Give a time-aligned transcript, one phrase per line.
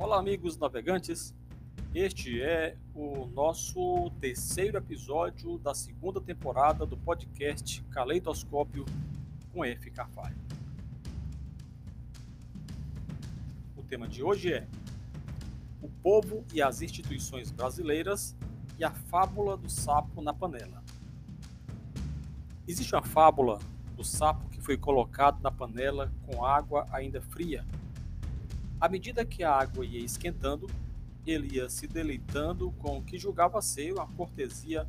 [0.00, 1.34] Olá, amigos navegantes.
[1.94, 8.86] Este é o nosso terceiro episódio da segunda temporada do podcast Caleidoscópio
[9.52, 9.90] com F.
[9.90, 10.38] Carvalho.
[13.76, 14.66] O tema de hoje é
[15.82, 18.34] o povo e as instituições brasileiras
[18.78, 20.82] e a fábula do sapo na panela.
[22.66, 23.58] Existe uma fábula
[23.94, 27.66] do sapo que foi colocado na panela com água ainda fria.
[28.80, 30.66] À medida que a água ia esquentando,
[31.26, 34.88] ele ia se deleitando com o que julgava ser uma cortesia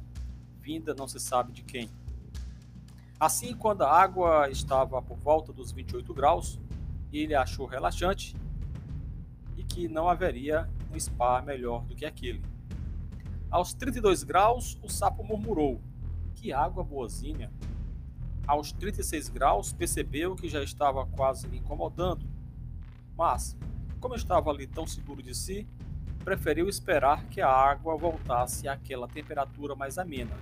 [0.62, 1.90] vinda não se sabe de quem.
[3.20, 6.59] Assim, quando a água estava por volta dos 28 graus,
[7.12, 8.36] ele achou relaxante
[9.58, 12.42] e que não haveria um spa melhor do que aquele.
[13.50, 15.81] Aos 32 graus, o sapo murmurou:
[16.36, 17.52] Que água boazinha!
[18.48, 22.26] Aos 36 graus, percebeu que já estava quase incomodando.
[23.16, 23.55] Mas,
[24.02, 25.67] como estava ali tão seguro de si,
[26.25, 30.35] preferiu esperar que a água voltasse àquela temperatura mais amena.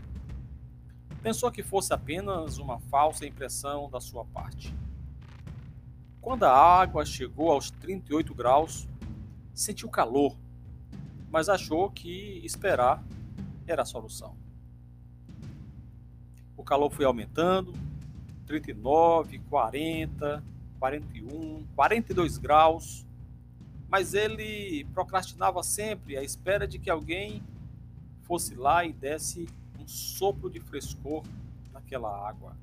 [1.22, 4.74] Pensou que fosse apenas uma falsa impressão da sua parte.
[6.22, 8.88] Quando a água chegou aos 38 graus,
[9.54, 10.38] sentiu calor,
[11.30, 13.04] mas achou que esperar
[13.68, 14.36] era a solução.
[16.56, 17.74] O calor foi aumentando,
[18.48, 20.44] 39, 40,
[20.80, 23.09] 41, 42 graus
[23.90, 27.44] mas ele procrastinava sempre à espera de que alguém
[28.24, 29.48] fosse lá e desse
[29.80, 31.24] um sopro de frescor
[31.74, 32.56] naquela água.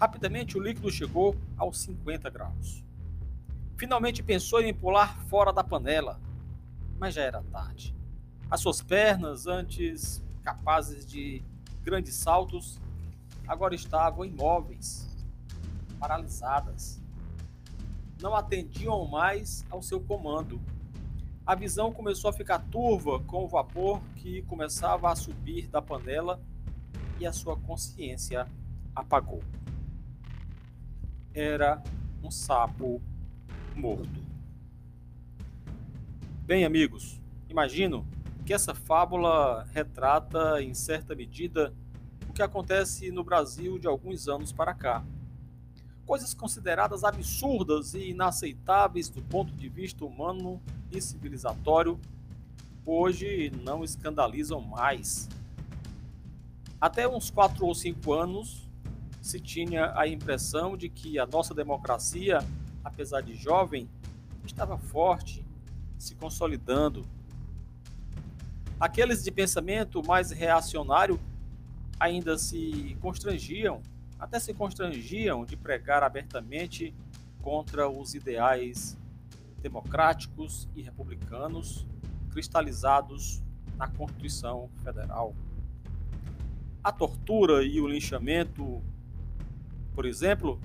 [0.00, 2.82] Rapidamente o líquido chegou aos 50 graus.
[3.76, 6.18] Finalmente pensou em pular fora da panela,
[6.98, 7.94] mas já era tarde.
[8.50, 11.42] As suas pernas, antes capazes de
[11.82, 12.78] grandes saltos,
[13.46, 15.06] agora estavam imóveis,
[15.98, 17.00] paralisadas
[18.20, 20.60] não atendiam mais ao seu comando.
[21.46, 26.40] A visão começou a ficar turva com o vapor que começava a subir da panela
[27.18, 28.46] e a sua consciência
[28.94, 29.42] apagou.
[31.32, 31.82] Era
[32.22, 33.00] um sapo
[33.74, 34.20] morto.
[36.44, 38.06] Bem, amigos, imagino
[38.44, 41.72] que essa fábula retrata, em certa medida,
[42.28, 45.04] o que acontece no Brasil de alguns anos para cá
[46.10, 50.60] coisas consideradas absurdas e inaceitáveis do ponto de vista humano
[50.90, 52.00] e civilizatório,
[52.84, 55.28] hoje não escandalizam mais.
[56.80, 58.68] Até uns quatro ou cinco anos,
[59.22, 62.40] se tinha a impressão de que a nossa democracia,
[62.82, 63.88] apesar de jovem,
[64.44, 65.46] estava forte,
[65.96, 67.06] se consolidando.
[68.80, 71.20] Aqueles de pensamento mais reacionário
[72.00, 73.80] ainda se constrangiam
[74.20, 76.94] até se constrangiam de pregar abertamente
[77.40, 78.98] contra os ideais
[79.62, 81.86] democráticos e republicanos
[82.30, 83.42] cristalizados
[83.76, 85.34] na Constituição Federal.
[86.84, 88.82] A tortura e o linchamento,
[89.94, 90.60] por exemplo,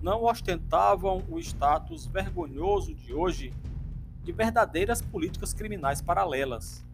[0.00, 3.52] não ostentavam o status vergonhoso de hoje
[4.22, 6.84] de verdadeiras políticas criminais paralelas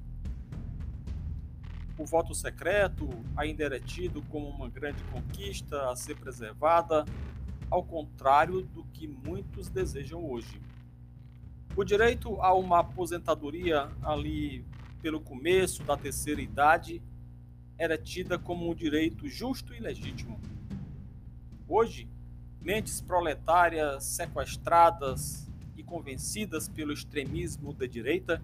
[1.99, 7.05] o voto secreto ainda era tido como uma grande conquista a ser preservada,
[7.69, 10.61] ao contrário do que muitos desejam hoje.
[11.77, 14.65] O direito a uma aposentadoria ali
[15.03, 17.03] pelo começo da terceira idade
[17.77, 20.41] era tida como um direito justo e legítimo.
[21.69, 22.09] Hoje,
[22.61, 28.41] mentes proletárias sequestradas e convencidas pelo extremismo da direita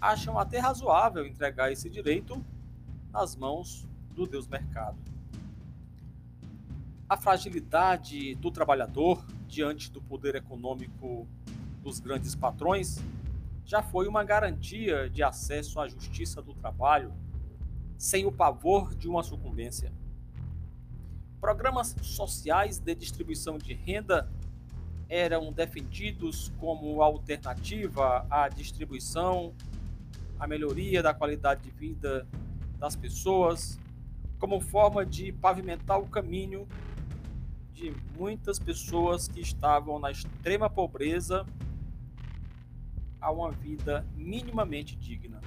[0.00, 2.42] acham até razoável entregar esse direito
[3.12, 4.98] nas mãos do Deus Mercado.
[7.08, 11.26] A fragilidade do trabalhador diante do poder econômico
[11.82, 13.00] dos grandes patrões
[13.64, 17.12] já foi uma garantia de acesso à justiça do trabalho,
[17.98, 19.92] sem o pavor de uma sucumbência.
[21.40, 24.30] Programas sociais de distribuição de renda
[25.08, 29.52] eram defendidos como alternativa à distribuição,
[30.38, 32.26] à melhoria da qualidade de vida
[32.80, 33.78] das pessoas,
[34.38, 36.66] como forma de pavimentar o caminho
[37.74, 41.44] de muitas pessoas que estavam na extrema pobreza
[43.20, 45.42] a uma vida minimamente digna.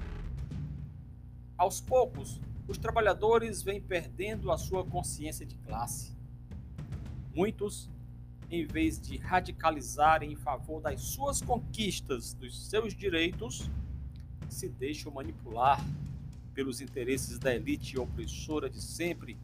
[1.58, 6.16] Aos poucos, os trabalhadores vêm perdendo a sua consciência de classe.
[7.34, 7.90] Muitos,
[8.48, 13.68] em vez de radicalizarem em favor das suas conquistas, dos seus direitos,
[14.48, 15.84] se deixam manipular
[16.54, 19.36] pelos interesses da elite opressora de sempre,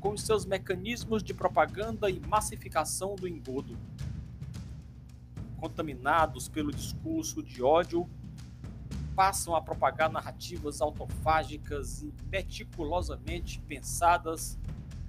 [0.00, 3.76] com seus mecanismos de propaganda e massificação do engodo.
[5.56, 8.08] contaminados pelo discurso de ódio,
[9.16, 14.56] passam a propagar narrativas autofágicas e meticulosamente pensadas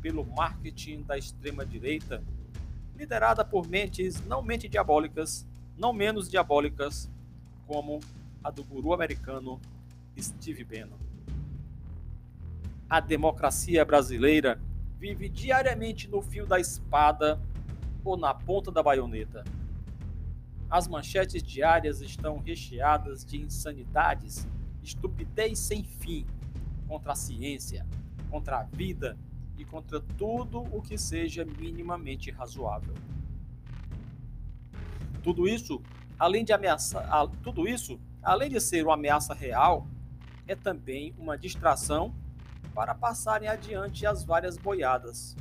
[0.02, 2.24] pelo marketing da extrema-direita,
[2.96, 5.46] liderada por mentes não mente diabólicas,
[5.78, 7.08] não menos diabólicas,
[7.68, 8.00] como
[8.44, 9.62] a do guru americano
[10.18, 11.09] Steve Bannon.
[12.90, 14.60] A democracia brasileira
[14.98, 17.40] vive diariamente no fio da espada
[18.04, 19.44] ou na ponta da baioneta.
[20.68, 24.48] As manchetes diárias estão recheadas de insanidades,
[24.82, 26.26] estupidez sem fim
[26.88, 27.86] contra a ciência,
[28.28, 29.16] contra a vida
[29.56, 32.96] e contra tudo o que seja minimamente razoável.
[35.22, 35.80] Tudo isso,
[36.18, 39.86] além de ameaçar, tudo isso, além de ser uma ameaça real,
[40.48, 42.16] é também uma distração
[42.74, 45.36] para passarem adiante as várias boiadas.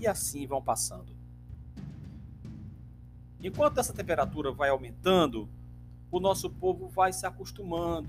[0.00, 1.14] E assim vão passando.
[3.42, 5.48] Enquanto essa temperatura vai aumentando,
[6.10, 8.08] o nosso povo vai se acostumando.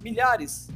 [0.00, 0.68] Milhares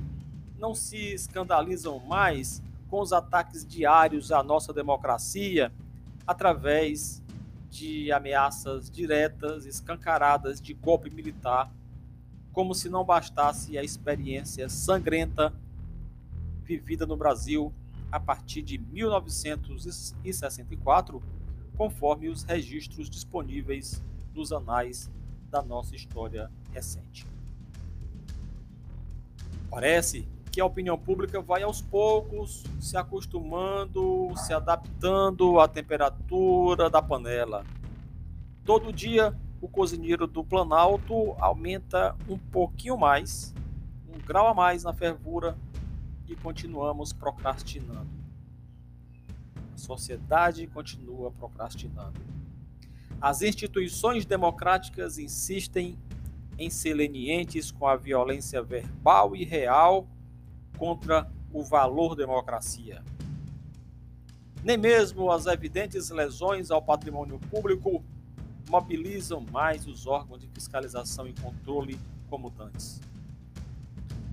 [0.59, 5.73] não se escandalizam mais com os ataques diários à nossa democracia
[6.27, 7.23] através
[7.71, 11.73] de ameaças diretas, escancaradas de golpe militar,
[12.53, 15.53] como se não bastasse a experiência sangrenta
[16.63, 17.73] vivida no Brasil
[18.11, 21.23] a partir de 1964
[21.77, 24.03] conforme os registros disponíveis
[24.35, 25.11] nos anais
[25.51, 27.27] da nossa história recente.
[29.71, 37.01] Parece que a opinião pública vai aos poucos se acostumando, se adaptando à temperatura da
[37.01, 37.65] panela.
[38.63, 43.55] Todo dia o cozinheiro do Planalto aumenta um pouquinho mais,
[44.07, 45.57] um grau a mais na fervura
[46.29, 48.23] e continuamos procrastinando
[49.83, 52.21] sociedade continua procrastinando.
[53.21, 55.99] As instituições democráticas insistem
[56.59, 60.07] em ser lenientes com a violência verbal e real
[60.79, 63.03] contra o valor democracia.
[64.63, 68.05] Nem mesmo as evidentes lesões ao patrimônio público
[68.69, 71.99] mobilizam mais os órgãos de fiscalização e controle
[72.29, 73.01] como antes.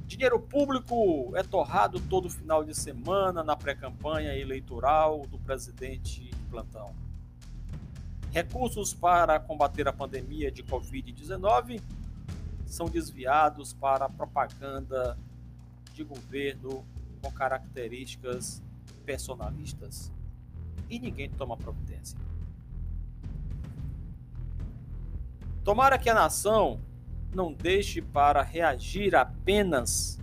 [0.06, 6.96] Dinheiro público é torrado todo final de semana na pré-campanha eleitoral do presidente de plantão.
[8.32, 11.82] Recursos para combater a pandemia de Covid-19
[12.66, 15.18] são desviados para propaganda
[15.94, 16.86] de governo
[17.22, 18.62] com características
[19.06, 20.12] personalistas.
[20.90, 22.18] E ninguém toma providência.
[25.64, 26.80] Tomara que a nação
[27.34, 30.20] não deixe para reagir apenas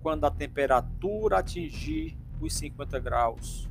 [0.00, 3.68] quando a temperatura atingir os 50 graus,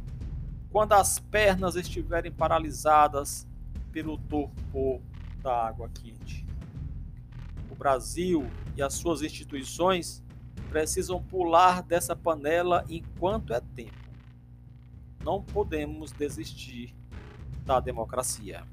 [0.71, 3.45] quando as pernas estiverem paralisadas
[3.91, 5.01] pelo torpor
[5.43, 6.45] da água quente.
[7.69, 10.23] O Brasil e as suas instituições
[10.69, 13.91] precisam pular dessa panela enquanto é tempo.
[15.23, 16.95] Não podemos desistir
[17.65, 18.63] da democracia.